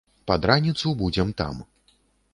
Пад 0.29 0.47
раніцу 0.51 0.95
будзем 1.03 1.29
там! 1.43 1.63